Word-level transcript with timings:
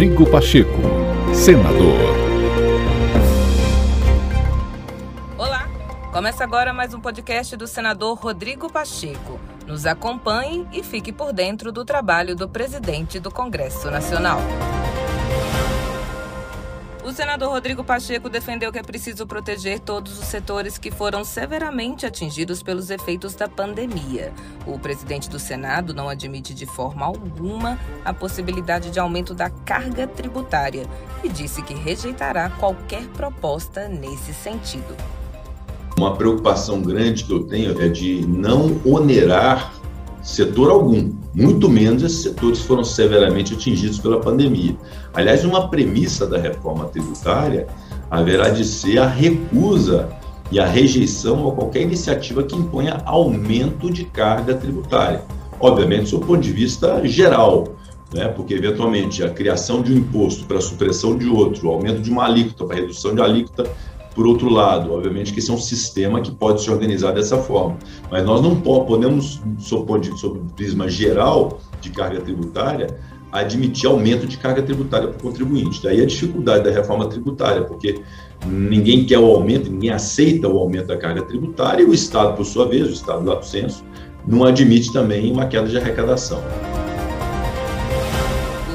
Rodrigo 0.00 0.30
Pacheco, 0.30 0.80
senador. 1.34 2.00
Olá, 5.36 5.68
começa 6.10 6.42
agora 6.42 6.72
mais 6.72 6.94
um 6.94 7.00
podcast 7.00 7.54
do 7.54 7.66
senador 7.66 8.16
Rodrigo 8.16 8.72
Pacheco. 8.72 9.38
Nos 9.66 9.84
acompanhe 9.84 10.66
e 10.72 10.82
fique 10.82 11.12
por 11.12 11.34
dentro 11.34 11.70
do 11.70 11.84
trabalho 11.84 12.34
do 12.34 12.48
presidente 12.48 13.20
do 13.20 13.30
Congresso 13.30 13.90
Nacional. 13.90 14.40
O 17.02 17.12
senador 17.12 17.48
Rodrigo 17.48 17.82
Pacheco 17.82 18.28
defendeu 18.28 18.70
que 18.70 18.78
é 18.78 18.82
preciso 18.82 19.26
proteger 19.26 19.80
todos 19.80 20.18
os 20.18 20.26
setores 20.26 20.76
que 20.76 20.90
foram 20.90 21.24
severamente 21.24 22.04
atingidos 22.04 22.62
pelos 22.62 22.90
efeitos 22.90 23.34
da 23.34 23.48
pandemia. 23.48 24.34
O 24.66 24.78
presidente 24.78 25.28
do 25.28 25.38
Senado 25.38 25.94
não 25.94 26.10
admite 26.10 26.52
de 26.52 26.66
forma 26.66 27.06
alguma 27.06 27.78
a 28.04 28.12
possibilidade 28.12 28.90
de 28.90 29.00
aumento 29.00 29.32
da 29.32 29.48
carga 29.48 30.06
tributária 30.06 30.86
e 31.24 31.28
disse 31.30 31.62
que 31.62 31.72
rejeitará 31.72 32.50
qualquer 32.50 33.06
proposta 33.08 33.88
nesse 33.88 34.34
sentido. 34.34 34.94
Uma 35.96 36.14
preocupação 36.14 36.82
grande 36.82 37.24
que 37.24 37.32
eu 37.32 37.44
tenho 37.44 37.80
é 37.80 37.88
de 37.88 38.26
não 38.26 38.78
onerar 38.84 39.79
setor 40.22 40.70
algum, 40.70 41.12
muito 41.34 41.68
menos 41.68 42.02
esses 42.02 42.22
setores 42.22 42.60
foram 42.60 42.84
severamente 42.84 43.54
atingidos 43.54 43.98
pela 43.98 44.20
pandemia. 44.20 44.76
Aliás, 45.14 45.44
uma 45.44 45.68
premissa 45.68 46.26
da 46.26 46.38
reforma 46.38 46.86
tributária 46.86 47.66
haverá 48.10 48.50
de 48.50 48.64
ser 48.64 48.98
a 48.98 49.06
recusa 49.06 50.08
e 50.50 50.58
a 50.58 50.66
rejeição 50.66 51.48
a 51.48 51.52
qualquer 51.52 51.82
iniciativa 51.82 52.42
que 52.42 52.56
imponha 52.56 53.00
aumento 53.04 53.90
de 53.90 54.04
carga 54.04 54.54
tributária. 54.54 55.22
Obviamente, 55.60 56.10
do 56.10 56.20
ponto 56.20 56.40
de 56.40 56.52
vista 56.52 57.06
geral, 57.06 57.68
né? 58.12 58.28
porque 58.28 58.54
eventualmente 58.54 59.22
a 59.22 59.30
criação 59.30 59.82
de 59.82 59.92
um 59.92 59.98
imposto 59.98 60.44
para 60.46 60.58
a 60.58 60.60
supressão 60.60 61.16
de 61.16 61.28
outro, 61.28 61.68
o 61.68 61.72
aumento 61.72 62.00
de 62.00 62.10
uma 62.10 62.24
alíquota 62.24 62.64
para 62.64 62.76
redução 62.76 63.14
de 63.14 63.20
alíquota 63.20 63.70
por 64.14 64.26
outro 64.26 64.48
lado, 64.48 64.92
obviamente 64.92 65.32
que 65.32 65.38
esse 65.38 65.50
é 65.50 65.54
um 65.54 65.58
sistema 65.58 66.20
que 66.20 66.32
pode 66.32 66.62
se 66.62 66.70
organizar 66.70 67.12
dessa 67.12 67.38
forma, 67.38 67.78
mas 68.10 68.24
nós 68.24 68.40
não 68.42 68.60
podemos, 68.60 69.40
sob 69.58 69.92
o 69.92 70.44
prisma 70.56 70.88
geral 70.88 71.60
de 71.80 71.90
carga 71.90 72.20
tributária, 72.20 72.98
admitir 73.32 73.88
aumento 73.88 74.26
de 74.26 74.36
carga 74.36 74.62
tributária 74.62 75.08
para 75.08 75.16
o 75.16 75.22
contribuinte. 75.22 75.80
Daí 75.82 76.00
a 76.00 76.06
dificuldade 76.06 76.64
da 76.64 76.70
reforma 76.70 77.06
tributária, 77.06 77.62
porque 77.62 78.02
ninguém 78.44 79.04
quer 79.04 79.18
o 79.18 79.26
aumento, 79.26 79.70
ninguém 79.70 79.90
aceita 79.90 80.48
o 80.48 80.58
aumento 80.58 80.88
da 80.88 80.96
carga 80.96 81.22
tributária 81.22 81.82
e 81.82 81.86
o 81.86 81.94
Estado, 81.94 82.36
por 82.36 82.44
sua 82.44 82.66
vez, 82.66 82.88
o 82.88 82.92
Estado 82.92 83.24
do 83.24 83.42
senso, 83.44 83.84
não 84.26 84.44
admite 84.44 84.92
também 84.92 85.30
uma 85.30 85.46
queda 85.46 85.68
de 85.68 85.78
arrecadação 85.78 86.42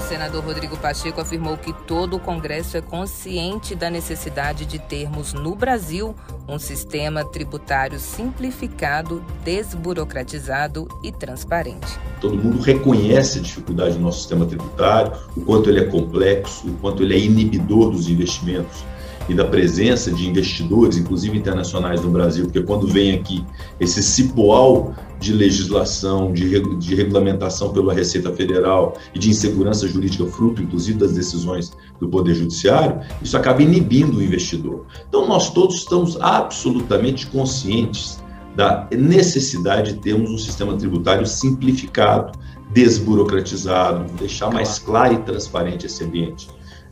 senador 0.06 0.44
Rodrigo 0.44 0.78
Pacheco 0.78 1.20
afirmou 1.20 1.58
que 1.58 1.73
todo 1.73 2.17
o 2.17 2.20
Congresso 2.20 2.78
é 2.78 2.81
consciente 2.81 3.73
da 3.73 3.89
necessidade 3.89 4.64
de 4.64 4.78
termos 4.78 5.34
no 5.34 5.56
Brasil 5.56 6.16
um 6.47 6.59
sistema 6.59 7.25
tributário 7.25 8.00
simplificado, 8.00 9.23
desburocratizado 9.44 10.88
e 11.03 11.12
transparente. 11.12 12.00
Todo 12.22 12.38
mundo 12.38 12.62
reconhece 12.62 13.39
a 13.39 13.42
dificuldade 13.42 13.95
do 13.95 14.02
nosso 14.02 14.20
sistema 14.20 14.45
tributário, 14.45 15.12
o 15.36 15.42
quanto 15.42 15.72
ele 15.72 15.80
é 15.80 15.86
complexo, 15.86 16.67
o 16.67 16.73
quanto 16.73 17.02
ele 17.02 17.16
é 17.16 17.19
inibidor 17.19 17.90
dos 17.90 18.08
investimentos 18.08 18.86
e 19.28 19.34
da 19.34 19.45
presença 19.45 20.12
de 20.12 20.30
investidores, 20.30 20.97
inclusive 20.97 21.36
internacionais 21.36 22.02
no 22.02 22.12
Brasil, 22.12 22.45
porque 22.45 22.62
quando 22.62 22.88
vem 22.88 23.16
aqui 23.16 23.44
esse 23.80 24.03
cipoal 24.03 24.94
de 25.20 25.34
legislação, 25.34 26.32
de, 26.32 26.60
de 26.78 26.96
regulamentação 26.96 27.72
pela 27.72 27.94
Receita 27.94 28.32
Federal 28.34 28.98
e 29.14 29.20
de 29.20 29.30
insegurança 29.30 29.88
jurídica, 29.88 30.26
fruto 30.26 30.62
inclusive 30.62 30.98
das 30.98 31.14
decisões 31.14 31.72
do 32.00 32.08
Poder 32.08 32.36
Judiciário, 32.36 33.00
isso 33.22 33.38
acaba 33.38 33.62
inibindo 33.62 34.18
o 34.18 34.24
investidor. 34.24 34.86
Então, 35.08 35.28
nós 35.28 35.50
todos 35.52 35.78
estamos 35.78 36.18
absolutamente 36.20 37.28
conscientes 37.28 38.24
da 38.56 38.88
necessidade 38.92 39.94
de 39.94 40.00
termos 40.00 40.31
um 40.31 40.38
sistema 40.38 40.75
tributário 40.75 41.25
simplificado, 41.25 42.38
desburocratizado, 42.72 44.12
deixar 44.14 44.50
mais 44.52 44.80
claro 44.80 45.14
e 45.14 45.18
transparente 45.20 45.86
esse 45.86 46.04
ambiente 46.04 46.48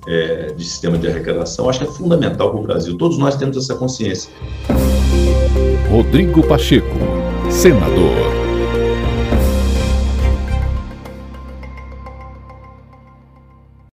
é, 0.07 0.47
de 0.47 0.63
sistema 0.63 0.97
de 0.97 1.07
arrecadação, 1.07 1.69
acho 1.69 1.79
que 1.79 1.85
é 1.85 1.87
fundamental 1.91 2.51
para 2.51 2.59
o 2.59 2.63
Brasil. 2.63 2.97
Todos 2.97 3.17
nós 3.17 3.35
temos 3.35 3.55
essa 3.55 3.75
consciência. 3.75 4.29
Rodrigo 5.89 6.43
Pacheco, 6.43 6.87
senador. 7.53 8.42